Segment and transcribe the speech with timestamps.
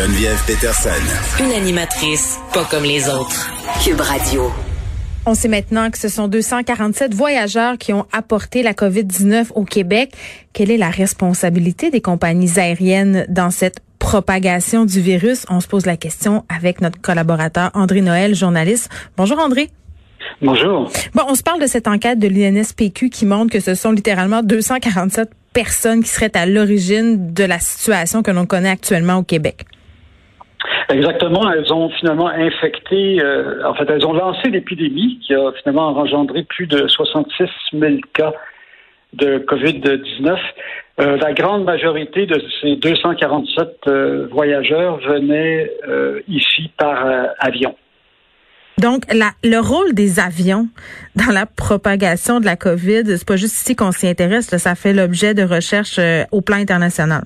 [0.00, 1.44] Geneviève Peterson.
[1.44, 3.50] Une animatrice pas comme les autres.
[3.84, 4.50] Cube Radio.
[5.26, 10.12] On sait maintenant que ce sont 247 voyageurs qui ont apporté la COVID-19 au Québec.
[10.54, 15.44] Quelle est la responsabilité des compagnies aériennes dans cette propagation du virus?
[15.50, 18.88] On se pose la question avec notre collaborateur André Noël, journaliste.
[19.18, 19.68] Bonjour André.
[20.40, 20.90] Bonjour.
[21.12, 24.42] Bon, on se parle de cette enquête de l'INSPQ qui montre que ce sont littéralement
[24.42, 29.66] 247 personnes qui seraient à l'origine de la situation que l'on connaît actuellement au Québec.
[30.90, 31.50] Exactement.
[31.52, 36.42] Elles ont finalement infecté, euh, en fait, elles ont lancé l'épidémie qui a finalement engendré
[36.44, 38.32] plus de 66 000 cas
[39.12, 40.38] de COVID-19.
[41.00, 45.70] Euh, la grande majorité de ces 247 euh, voyageurs venaient
[46.28, 47.06] ici par
[47.38, 47.74] avion.
[48.78, 50.68] Donc, la, le rôle des avions
[51.14, 54.94] dans la propagation de la COVID, c'est pas juste ici qu'on s'y intéresse, ça fait
[54.94, 57.24] l'objet de recherches au plan international.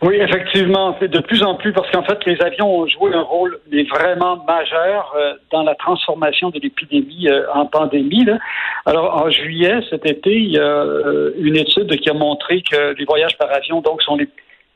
[0.00, 3.58] Oui, effectivement, de plus en plus parce qu'en fait, les avions ont joué un rôle
[3.90, 8.24] vraiment majeur euh, dans la transformation de l'épidémie euh, en pandémie.
[8.24, 8.38] Là.
[8.86, 12.94] Alors, en juillet, cet été, il y a euh, une étude qui a montré que
[12.96, 14.28] les voyages par avion, donc, sont les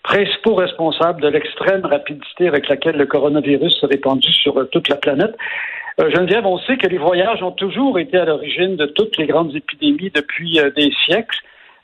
[0.02, 5.36] principaux responsables de l'extrême rapidité avec laquelle le coronavirus s'est répandu sur toute la planète.
[5.98, 9.54] Geneviève, on sait que les voyages ont toujours été à l'origine de toutes les grandes
[9.54, 11.38] épidémies depuis des siècles.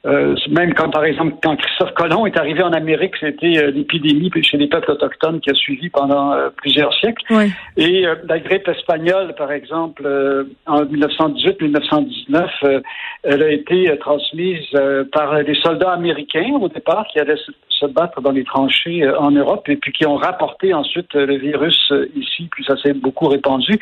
[0.06, 4.30] Euh, même quand, par exemple, quand Christophe Colomb est arrivé en Amérique, c'était euh, l'épidémie
[4.42, 7.24] chez les peuples autochtones qui a suivi pendant euh, plusieurs siècles.
[7.76, 10.06] Et la grippe espagnole, par exemple,
[10.66, 12.82] en 1918-1919,
[13.24, 14.66] elle a été transmise
[15.12, 19.68] par des soldats américains au départ qui allaient se, battre dans les tranchées en Europe
[19.68, 23.78] et puis qui ont rapporté ensuite le virus ici, puis ça s'est beaucoup répandu.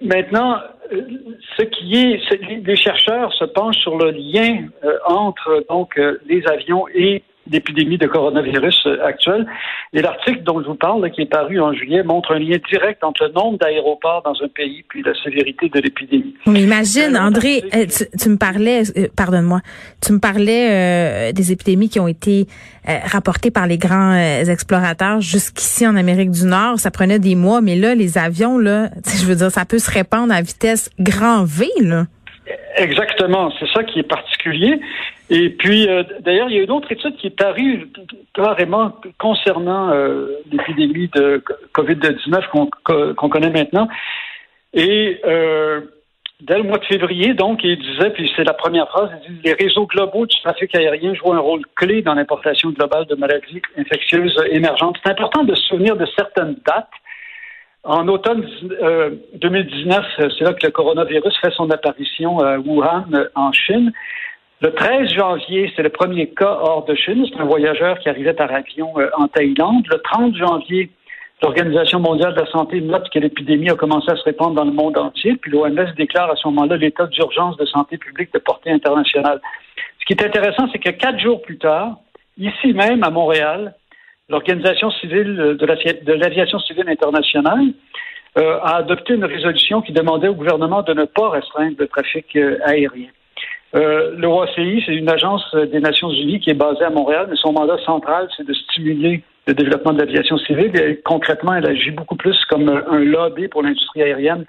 [0.00, 2.20] Maintenant, ce qui est,
[2.64, 7.98] les chercheurs se penchent sur le lien euh, entre donc euh, les avions et l'épidémie
[7.98, 9.46] de coronavirus euh, actuelle.
[9.92, 13.02] Et l'article dont je vous parle, qui est paru en juillet, montre un lien direct
[13.04, 16.34] entre le nombre d'aéroports dans un pays puis la sévérité de l'épidémie.
[16.46, 17.62] Mais imagine, André,
[18.18, 18.82] tu, me parlais,
[19.16, 19.60] pardonne-moi,
[20.04, 22.46] tu me parlais des épidémies qui ont été
[22.86, 26.78] rapportées par les grands explorateurs jusqu'ici en Amérique du Nord.
[26.78, 29.90] Ça prenait des mois, mais là, les avions, là, je veux dire, ça peut se
[29.90, 32.06] répandre à vitesse grand V, là.
[32.76, 34.80] Exactement, c'est ça qui est particulier.
[35.30, 37.90] Et puis, euh, d'ailleurs, il y a une autre étude qui est parue
[38.34, 41.42] carrément concernant euh, l'épidémie de
[41.74, 43.88] COVID-19 qu'on connaît maintenant.
[44.74, 45.80] Et euh,
[46.42, 49.40] dès le mois de février, donc, il disait, puis c'est la première phrase, il dit,
[49.44, 53.62] les réseaux globaux du trafic aérien jouent un rôle clé dans l'importation globale de maladies
[53.78, 54.96] infectieuses émergentes.
[55.02, 56.88] C'est important de se souvenir de certaines dates
[57.84, 58.46] en automne
[59.34, 63.92] 2019, euh, c'est là que le coronavirus fait son apparition à Wuhan, euh, en Chine.
[64.60, 67.26] Le 13 janvier, c'est le premier cas hors de Chine.
[67.28, 69.86] C'est un voyageur qui arrivait par avion euh, en Thaïlande.
[69.90, 70.90] Le 30 janvier,
[71.42, 74.72] l'Organisation mondiale de la santé note que l'épidémie a commencé à se répandre dans le
[74.72, 75.36] monde entier.
[75.36, 79.42] Puis l'OMS déclare à ce moment-là l'état d'urgence de santé publique de portée internationale.
[80.00, 81.96] Ce qui est intéressant, c'est que quatre jours plus tard,
[82.38, 83.74] ici même à Montréal,
[84.28, 87.72] l'Organisation civile de l'aviation civile internationale
[88.38, 92.34] euh, a adopté une résolution qui demandait au gouvernement de ne pas restreindre le trafic
[92.36, 93.10] euh, aérien.
[93.76, 97.52] Euh, L'OACI, c'est une agence des Nations Unies qui est basée à Montréal, mais son
[97.52, 100.70] mandat central, c'est de stimuler le développement de l'aviation civile.
[100.80, 104.44] Et concrètement, elle agit beaucoup plus comme un lobby pour l'industrie aérienne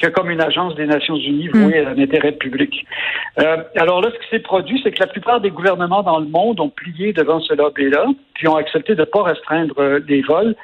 [0.00, 2.86] que comme une agence des Nations Unies vouée à l'intérêt public.
[3.38, 6.26] Euh, alors là, ce qui s'est produit, c'est que la plupart des gouvernements dans le
[6.26, 10.22] monde ont plié devant ce lobby-là, puis ont accepté de ne pas restreindre euh, les
[10.22, 10.54] vols.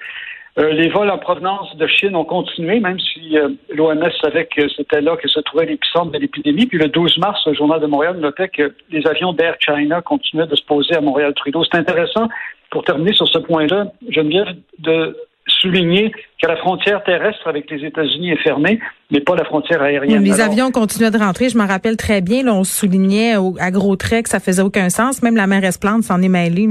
[0.59, 3.37] Euh, les vols en provenance de Chine ont continué, même si
[3.75, 6.65] l'OMS savait que c'était là que se trouvait l'épicentre de l'épidémie.
[6.65, 10.47] Puis le 12 mars, le Journal de Montréal notait que les avions d'Air China continuaient
[10.47, 11.63] de se poser à Montréal-Trudeau.
[11.65, 12.29] C'est intéressant,
[12.71, 15.15] pour terminer sur ce point-là, Geneviève, de
[15.47, 20.23] souligner que la frontière terrestre avec les États-Unis est fermée, mais pas la frontière aérienne.
[20.23, 21.49] les avions continuaient de rentrer.
[21.49, 22.43] Je m'en rappelle très bien.
[22.43, 25.23] Là, on soulignait à gros traits que ça faisait aucun sens.
[25.23, 26.69] Même la mer Esplande s'en est mêlée.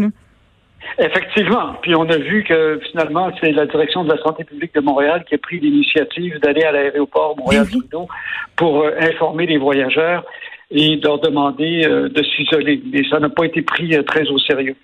[0.99, 1.73] Effectivement.
[1.81, 5.23] Puis on a vu que finalement, c'est la direction de la santé publique de Montréal
[5.27, 8.07] qui a pris l'initiative d'aller à l'aéroport Montréal-Trudeau
[8.55, 10.23] pour euh, informer les voyageurs.
[10.71, 12.81] et de leur demander de s'isoler.
[12.91, 14.75] Mais ça n'a pas été pris très au sérieux.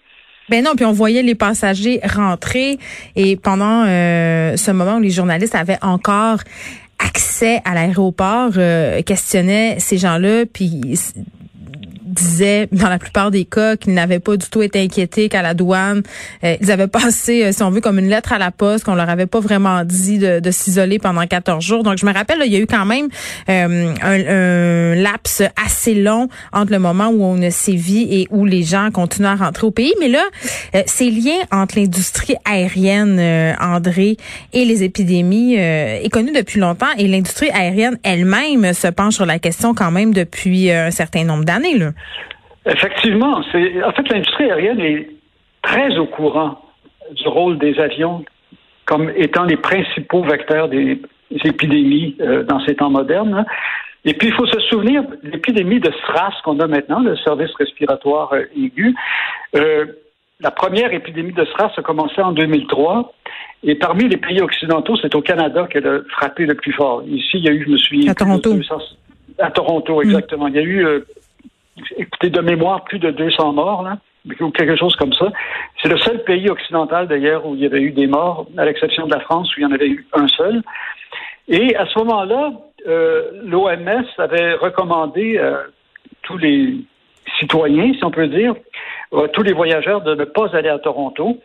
[0.52, 2.78] Ben non, puis on voyait les passagers rentrer.
[3.16, 6.40] Et pendant ce moment où les journalistes avaient encore
[7.00, 8.52] accès à l'aéroport,
[9.06, 11.00] questionnaient ces gens-là, puis
[12.12, 15.54] disaient dans la plupart des cas qu'ils n'avaient pas du tout été inquiétés qu'à la
[15.54, 16.04] douane,
[16.44, 18.96] euh, ils avaient passé, euh, si on veut, comme une lettre à la poste, qu'on
[18.96, 21.84] leur avait pas vraiment dit de, de s'isoler pendant 14 jours.
[21.84, 23.08] Donc, je me rappelle, il y a eu quand même
[23.50, 28.46] euh, un, un, laps assez long entre le moment où on a sévi et où
[28.46, 29.94] les gens continuent à rentrer au pays.
[30.00, 30.24] Mais là,
[30.86, 33.20] ces liens entre l'industrie aérienne,
[33.60, 34.18] André,
[34.54, 39.40] et les épidémies est connu depuis longtemps et l'industrie aérienne elle-même se penche sur la
[39.40, 41.78] question quand même depuis un certain nombre d'années.
[41.78, 41.92] Là.
[42.66, 45.10] Effectivement, c'est en fait l'industrie aérienne est
[45.62, 46.62] très au courant
[47.12, 48.24] du rôle des avions
[48.86, 51.00] comme étant les principaux vecteurs des
[51.32, 53.34] épidémies euh, dans ces temps modernes.
[53.34, 53.46] Hein.
[54.04, 57.54] Et puis, il faut se souvenir de l'épidémie de SRAS qu'on a maintenant, le service
[57.58, 58.96] respiratoire euh, aigu.
[59.56, 59.86] Euh,
[60.40, 63.14] la première épidémie de SRAS a commencé en 2003.
[63.64, 67.04] Et parmi les pays occidentaux, c'est au Canada qu'elle a frappé le plus fort.
[67.08, 68.10] Ici, il y a eu, je me suis...
[68.10, 68.56] À Toronto.
[69.38, 70.48] à Toronto, exactement.
[70.48, 71.04] Il y a eu
[71.98, 73.98] écoutez, de mémoire, plus de 200 morts, là,
[74.40, 75.32] ou quelque chose comme ça.
[75.82, 79.08] C'est le seul pays occidental, d'ailleurs, où il y avait eu des morts, à l'exception
[79.08, 80.62] de la France, où il y en avait eu un seul.
[81.48, 82.52] Et à ce moment-là,
[82.88, 85.64] euh, l'OMS avait recommandé à euh,
[86.24, 86.76] tous les
[87.40, 88.56] citoyens, si on peut dire,
[89.16, 91.38] à tous les voyageurs de ne pas aller à Toronto.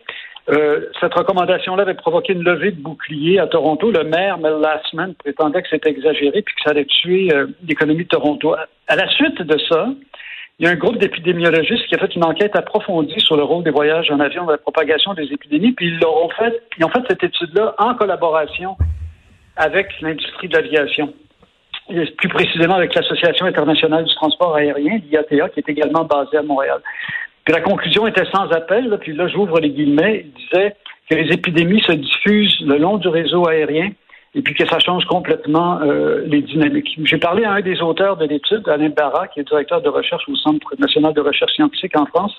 [0.49, 3.91] Euh, cette recommandation-là avait provoqué une levée de boucliers à Toronto.
[3.91, 7.33] Le maire, Mel Lastman, prétendait que c'était exagéré puis que ça allait tuer
[7.67, 8.55] l'économie de Toronto.
[8.87, 9.89] À la suite de ça,
[10.59, 13.63] il y a un groupe d'épidémiologistes qui a fait une enquête approfondie sur le rôle
[13.63, 16.89] des voyages en avion dans la propagation des épidémies, puis ils l'ont fait, ils ont
[16.89, 18.77] fait cette étude-là en collaboration
[19.57, 21.13] avec l'industrie de l'aviation.
[21.89, 26.81] Plus précisément avec l'Association internationale du transport aérien, l'IATA, qui est également basée à Montréal.
[27.47, 30.75] Puis la conclusion était sans appel, puis là j'ouvre les guillemets, il disait
[31.09, 33.91] que les épidémies se diffusent le long du réseau aérien
[34.37, 36.99] et puis que ça change complètement euh, les dynamiques.
[37.05, 40.29] J'ai parlé à un des auteurs de l'étude, Alain Barra, qui est directeur de recherche
[40.29, 42.35] au Centre national de recherche scientifique en France.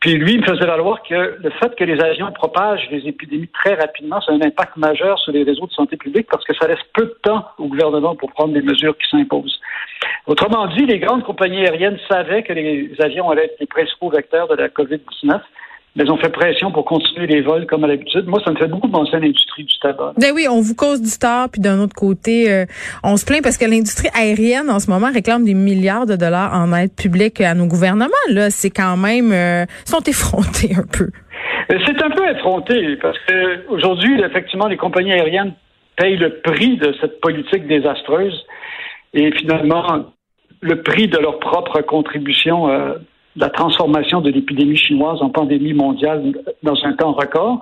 [0.00, 3.48] Puis lui, il me faisait valoir que le fait que les avions propagent les épidémies
[3.48, 6.52] très rapidement, ça a un impact majeur sur les réseaux de santé publique parce que
[6.54, 9.58] ça laisse peu de temps au gouvernement pour prendre les mesures qui s'imposent.
[10.26, 14.46] Autrement dit, les grandes compagnies aériennes savaient que les avions allaient être les principaux vecteurs
[14.48, 15.40] de la COVID-19
[15.96, 18.26] mais on fait pression pour continuer les vols comme à l'habitude.
[18.26, 20.14] Moi, ça me fait beaucoup penser à l'industrie du tabac.
[20.18, 22.66] Ben oui, on vous cause du tort, puis d'un autre côté, euh,
[23.04, 26.52] on se plaint parce que l'industrie aérienne, en ce moment, réclame des milliards de dollars
[26.52, 28.10] en aide publique à nos gouvernements.
[28.30, 29.32] Là, c'est quand même...
[29.32, 31.10] Euh, sont effrontés un peu.
[31.70, 35.54] Euh, c'est un peu effronté, parce que aujourd'hui, effectivement, les compagnies aériennes
[35.96, 38.44] payent le prix de cette politique désastreuse
[39.12, 40.06] et finalement
[40.60, 42.68] le prix de leur propre contribution
[43.36, 46.32] la transformation de l'épidémie chinoise en pandémie mondiale
[46.62, 47.60] dans un temps record.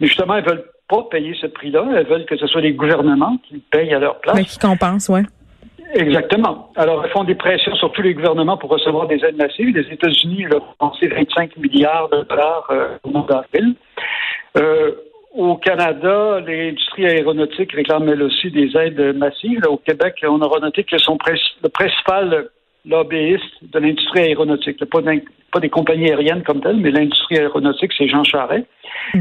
[0.00, 1.86] Mais justement, elles veulent pas payer ce prix-là.
[1.96, 4.36] Elles veulent que ce soit les gouvernements qui payent à leur place.
[4.36, 5.22] Mais qui compensent, oui.
[5.94, 6.70] Exactement.
[6.76, 9.76] Alors, elles font des pressions sur tous les gouvernements pour recevoir des aides massives.
[9.76, 10.60] Les États-Unis ont
[10.94, 13.74] dépensé 25 milliards de dollars euh, au mois d'avril.
[14.56, 14.92] Euh,
[15.34, 19.60] au Canada, l'industrie aéronautique réclame elle aussi des aides massives.
[19.68, 21.16] au Québec, on aura noté que son
[21.62, 22.48] le principal
[22.84, 24.84] lobbyiste de l'industrie aéronautique.
[24.86, 25.00] Pas,
[25.52, 28.66] pas des compagnies aériennes comme telles, mais l'industrie aéronautique, c'est Jean Charest,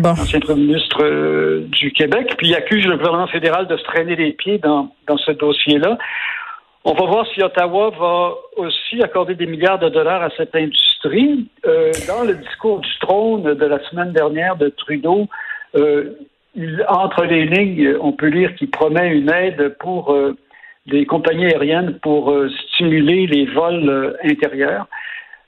[0.04, 2.36] ancien premier ministre euh, du Québec.
[2.38, 5.98] Puis il accuse le gouvernement fédéral de se traîner les pieds dans, dans ce dossier-là.
[6.84, 11.48] On va voir si Ottawa va aussi accorder des milliards de dollars à cette industrie.
[11.66, 15.28] Euh, dans le discours du trône de la semaine dernière de Trudeau,
[15.76, 16.16] euh,
[16.88, 20.14] entre les lignes, on peut lire qu'il promet une aide pour
[20.88, 24.88] des compagnies aériennes pour euh, stimuler les vols euh, intérieurs.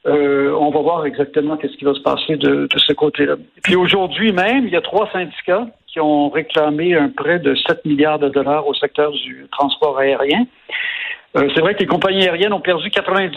[0.05, 3.35] Euh, on va voir exactement qu'est-ce qui va se passer de, de ce côté-là.
[3.63, 7.85] Puis aujourd'hui même, il y a trois syndicats qui ont réclamé un prêt de 7
[7.85, 10.45] milliards de dollars au secteur du transport aérien.
[11.35, 13.35] Euh, c'est vrai que les compagnies aériennes ont perdu 90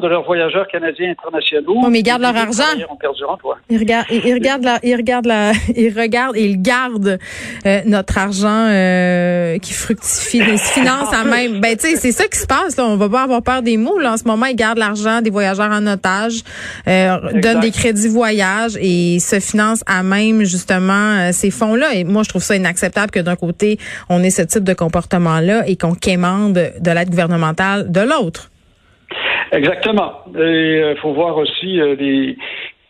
[0.00, 1.88] de leurs voyageurs canadiens internationaux.
[1.90, 2.62] mais ils gardent leur argent.
[2.88, 3.58] Ont perdu emploi.
[3.68, 7.18] Ils regardent, ils, regardent la, ils regardent la, ils regardent et ils gardent
[7.66, 11.60] euh, notre argent euh, qui fructifie, des finances à même.
[11.60, 12.84] Ben tu sais, c'est ça qui se passe là.
[12.86, 14.12] On va pas avoir peur des mots là.
[14.12, 16.42] En ce moment, ils gardent l'argent des voyageurs en otage,
[16.86, 21.94] donnent des crédits voyage et se financent à même justement ces fonds-là.
[21.94, 25.66] Et moi, je trouve ça inacceptable que d'un côté, on ait ce type de comportement-là
[25.66, 28.50] et qu'on quémande de l'aide gouvernementale de l'autre.
[29.52, 30.12] Exactement.
[30.34, 31.94] il euh, faut voir aussi euh,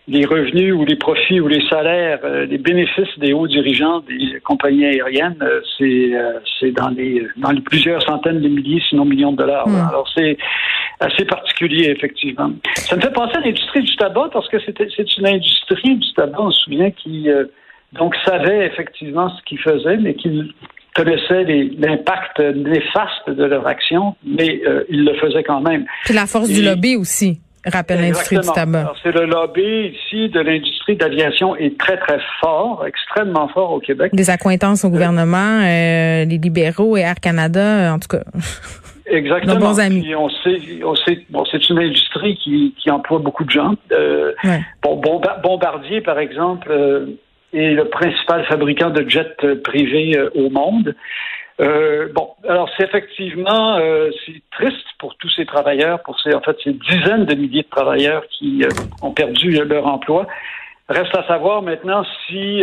[0.06, 4.38] les, revenus ou les profits ou les salaires, euh, les bénéfices des hauts dirigeants des
[4.44, 5.44] compagnies aériennes,
[5.76, 9.66] c'est dans les dans les plusieurs centaines de milliers, sinon millions de dollars.
[9.66, 9.88] Hmm.
[9.88, 10.38] Alors c'est
[11.00, 12.52] assez particulier, effectivement.
[12.76, 16.38] Ça me fait penser à l'industrie du tabac parce que c'est une industrie du tabac,
[16.38, 17.28] on se souvient, qui
[17.92, 20.54] donc savait effectivement ce qu'ils faisaient, mais qui
[20.94, 21.44] connaissaient
[21.78, 25.86] l'impact néfaste de leur action, mais ils le faisaient quand même.
[26.04, 28.92] Puis la force du lobby aussi rappelle l'industrie du tabac.
[29.02, 34.14] C'est le lobby ici de l'industrie d'aviation est très, très fort, extrêmement fort au Québec.
[34.14, 38.24] Des accointances au gouvernement, euh, les libéraux et Air Canada, en tout cas.
[39.06, 39.54] Exactement.
[39.54, 40.14] Nos bons amis.
[40.14, 43.74] on sait, on sait, bon, c'est une industrie qui, qui emploie beaucoup de gens.
[43.92, 44.32] Euh,
[44.82, 45.00] bon,
[45.42, 47.06] Bombardier, par exemple, euh,
[47.52, 50.94] est le principal fabricant de jets privés euh, au monde.
[51.60, 56.40] Euh, bon, alors c'est effectivement euh, c'est triste pour tous ces travailleurs, pour ces en
[56.40, 58.68] fait ces dizaines de milliers de travailleurs qui euh,
[59.02, 60.26] ont perdu leur emploi.
[60.88, 62.62] Reste à savoir maintenant si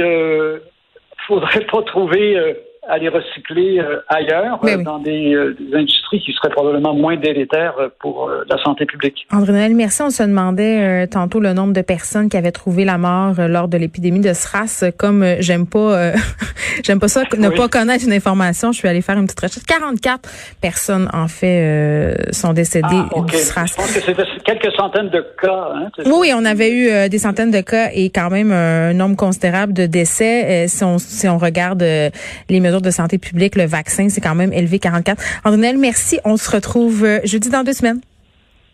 [1.28, 2.56] faudrait pas trouver
[2.90, 7.16] à les recycler euh, ailleurs, euh, dans des, euh, des, industries qui seraient probablement moins
[7.18, 9.28] délétères pour la santé publique.
[9.32, 10.02] André Noël, merci.
[10.02, 13.78] On se demandait tantôt le nombre de personnes qui avaient trouvé la mort lors de
[13.78, 14.86] l'épidémie de SRAS.
[14.98, 16.14] Comme j'aime pas,
[16.84, 19.66] j'aime pas ça, ne pas connaître une information, je suis allée faire une petite recherche.
[19.66, 20.30] 44
[20.60, 23.68] personnes, en fait, sont décédées ah, du SRAS.
[23.68, 25.70] Je pense que c'était quelques centaines de cas.
[25.76, 29.74] Hein, oui, on avait eu des centaines de cas et quand même un nombre considérable
[29.74, 30.68] de décès.
[30.68, 34.54] si, on, si on regarde les mesures de santé publique, le vaccin, c'est quand même
[34.54, 35.22] élevé 44.
[35.46, 36.20] André, merci.
[36.26, 38.02] On se retrouve euh, jeudi dans deux semaines.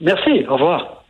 [0.02, 0.46] Merci.
[0.50, 1.05] Au revoir.